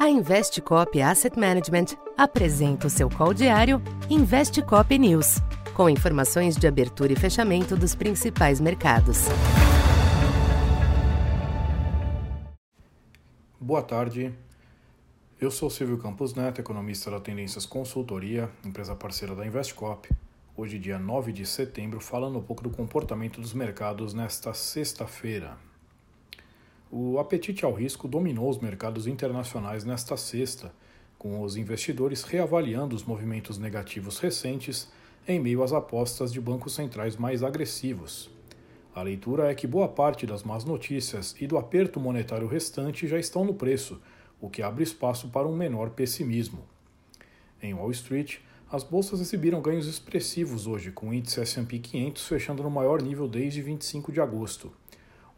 [0.00, 5.42] A Investcop Asset Management apresenta o seu call diário Investcop News,
[5.74, 9.26] com informações de abertura e fechamento dos principais mercados.
[13.60, 14.34] Boa tarde.
[15.38, 20.08] Eu sou Silvio Campos Neto, economista da Tendências Consultoria, empresa parceira da Investcop.
[20.56, 25.58] Hoje, dia 9 de setembro, falando um pouco do comportamento dos mercados nesta sexta-feira.
[26.92, 30.74] O apetite ao risco dominou os mercados internacionais nesta sexta,
[31.16, 34.90] com os investidores reavaliando os movimentos negativos recentes
[35.28, 38.28] em meio às apostas de bancos centrais mais agressivos.
[38.92, 43.20] A leitura é que boa parte das más notícias e do aperto monetário restante já
[43.20, 44.00] estão no preço,
[44.40, 46.64] o que abre espaço para um menor pessimismo.
[47.62, 52.64] Em Wall Street, as bolsas exibiram ganhos expressivos hoje, com o índice S&P 500 fechando
[52.64, 54.72] no maior nível desde 25 de agosto.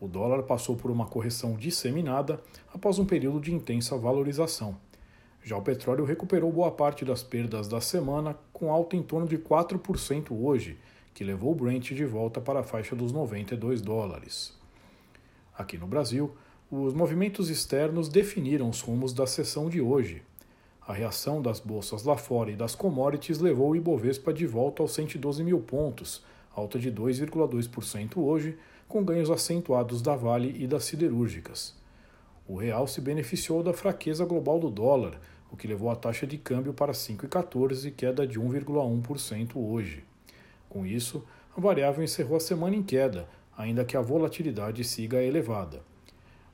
[0.02, 2.42] O dólar passou por uma correção disseminada
[2.74, 4.76] após um período de intensa valorização.
[5.44, 9.38] Já o petróleo recuperou boa parte das perdas da semana, com alta em torno de
[9.38, 10.76] 4% hoje,
[11.14, 14.58] que levou o Brent de volta para a faixa dos 92 dólares.
[15.56, 16.34] Aqui no Brasil,
[16.68, 20.20] os movimentos externos definiram os rumos da sessão de hoje.
[20.84, 24.94] A reação das bolsas lá fora e das commodities levou o Ibovespa de volta aos
[24.94, 28.58] 112 mil pontos, alta de 2,2% hoje,
[28.88, 31.74] com ganhos acentuados da Vale e das siderúrgicas.
[32.46, 35.18] O real se beneficiou da fraqueza global do dólar,
[35.50, 40.04] o que levou a taxa de câmbio para 5,14, queda de 1,1% hoje.
[40.68, 41.24] Com isso,
[41.56, 45.82] a variável encerrou a semana em queda, ainda que a volatilidade siga elevada.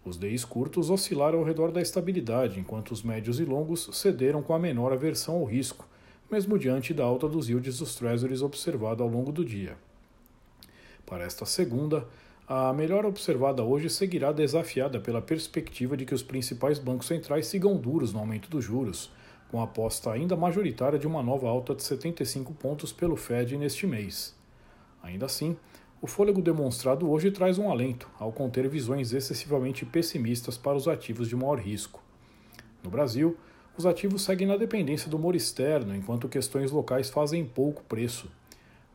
[0.05, 4.55] Os DIs curtos oscilaram ao redor da estabilidade, enquanto os médios e longos cederam com
[4.55, 5.87] a menor aversão ao risco,
[6.31, 9.77] mesmo diante da alta dos yields dos treasuries observada ao longo do dia.
[11.09, 12.07] Para esta segunda,
[12.47, 17.79] a melhora observada hoje seguirá desafiada pela perspectiva de que os principais bancos centrais sigam
[17.79, 19.11] duros no aumento dos juros,
[19.51, 23.87] com a aposta ainda majoritária de uma nova alta de 75 pontos pelo Fed neste
[23.87, 24.37] mês.
[25.03, 25.57] Ainda assim,
[26.03, 31.27] o fôlego demonstrado hoje traz um alento, ao conter visões excessivamente pessimistas para os ativos
[31.27, 32.03] de maior risco.
[32.85, 33.35] No Brasil,
[33.79, 38.31] os ativos seguem na dependência do humor externo, enquanto questões locais fazem pouco preço.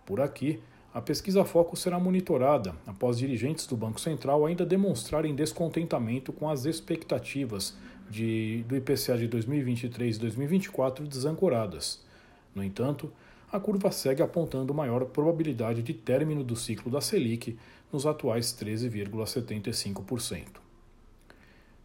[0.05, 0.61] Por aqui,
[0.93, 6.65] a pesquisa Foco será monitorada após dirigentes do Banco Central ainda demonstrarem descontentamento com as
[6.65, 7.75] expectativas
[8.07, 12.05] de, do IPCA de 2023 e 2024 desancoradas.
[12.53, 13.11] No entanto,
[13.51, 17.57] a curva segue apontando maior probabilidade de término do ciclo da Selic
[17.91, 20.45] nos atuais 13,75%.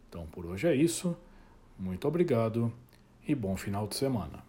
[0.07, 1.17] Então por hoje é isso.
[1.79, 2.71] Muito obrigado
[3.27, 4.48] e bom final de semana.